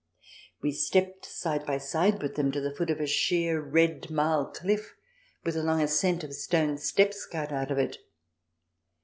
We 0.63 0.71
stepped 0.71 1.27
side 1.27 1.63
by 1.63 1.77
side 1.77 2.23
with 2.23 2.33
them 2.33 2.51
to 2.53 2.59
the 2.59 2.73
foot 2.73 2.89
of 2.89 2.99
a 2.99 3.05
sheer 3.05 3.61
red 3.61 4.09
marl 4.09 4.47
cliff 4.47 4.95
with 5.43 5.55
a 5.55 5.61
long 5.61 5.79
ascent 5.79 6.23
of 6.23 6.33
stone 6.33 6.79
steps 6.79 7.23
cut 7.27 7.51
out 7.51 7.69
of 7.69 7.77
it. 7.77 7.99